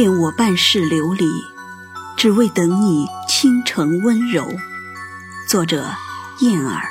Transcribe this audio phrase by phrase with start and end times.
[0.00, 1.26] 恋我半世流离，
[2.16, 4.48] 只为等你倾城温柔。
[5.46, 5.94] 作者：
[6.40, 6.88] 燕儿。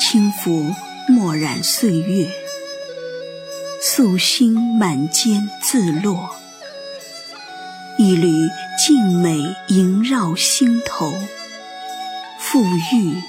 [0.00, 0.74] 轻拂
[1.08, 2.28] 墨染岁月，
[3.80, 6.28] 素心满肩自落。
[7.98, 8.48] 一缕
[8.84, 11.14] 静美萦绕心头，
[12.52, 13.22] 馥郁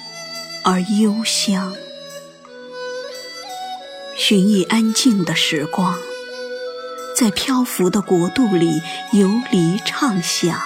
[0.64, 1.74] 而幽香。
[4.14, 5.98] 寻一安静的时光，
[7.16, 8.82] 在漂浮的国度里
[9.14, 10.60] 游离畅想，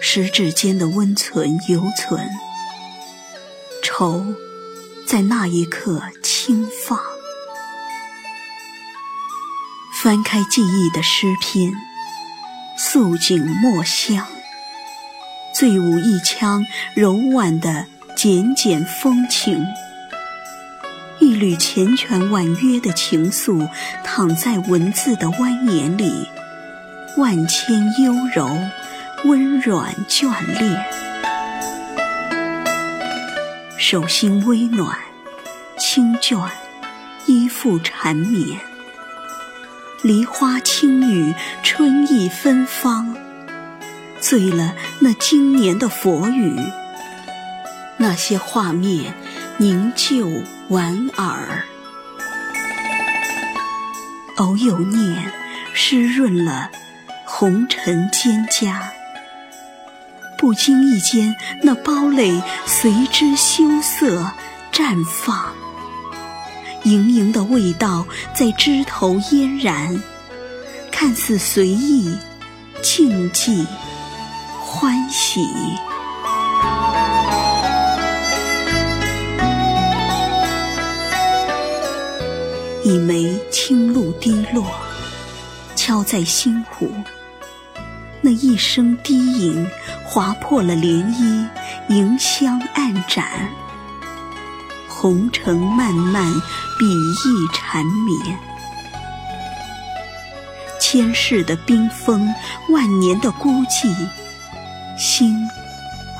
[0.00, 2.28] 十指间的温存犹存。
[3.84, 4.26] 愁，
[5.06, 6.98] 在那一刻轻放。
[10.02, 11.72] 翻开记忆的诗篇，
[12.76, 14.26] 素锦墨香，
[15.52, 17.84] 醉舞一腔柔婉的
[18.14, 19.64] 简简风情。
[21.18, 23.68] 一缕缱绻婉约的情愫，
[24.02, 26.26] 躺在文字的蜿蜒里，
[27.18, 28.58] 万千幽柔，
[29.24, 30.82] 温软眷恋。
[33.76, 34.96] 手心微暖，
[35.78, 36.48] 轻眷，
[37.26, 38.58] 依附缠绵。
[40.02, 43.14] 梨花轻语，春意芬芳，
[44.30, 46.56] 醉了那经年的佛语。
[47.96, 49.12] 那些画面
[49.56, 50.30] 凝旧
[50.68, 51.64] 莞尔，
[54.36, 55.32] 偶有念，
[55.74, 56.70] 湿润了
[57.24, 58.80] 红尘蒹葭。
[60.38, 61.34] 不经意间，
[61.64, 64.30] 那堡垒随之羞涩
[64.72, 65.52] 绽放，
[66.84, 70.00] 盈盈的味道在枝头嫣然，
[70.92, 72.16] 看似随意，
[72.80, 73.66] 静寂
[74.72, 75.40] 欢喜。
[82.84, 84.64] 一枚青露滴落，
[85.74, 86.88] 敲在心湖。
[88.20, 89.68] 那一声低吟，
[90.04, 91.48] 划破了涟漪，
[91.88, 93.26] 迎香暗展。
[94.88, 96.32] 红尘漫漫，
[96.78, 98.38] 笔意缠绵。
[100.80, 102.32] 千世的冰封，
[102.68, 103.94] 万年的孤寂，
[104.98, 105.48] 心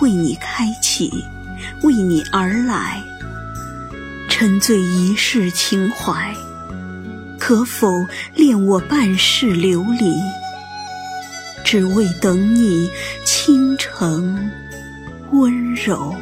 [0.01, 1.25] 为你开启，
[1.83, 3.03] 为你而来。
[4.29, 6.35] 沉醉一世情怀，
[7.39, 10.15] 可否恋我半世流离？
[11.63, 12.91] 只为等你
[13.25, 14.51] 倾城
[15.31, 16.15] 温柔。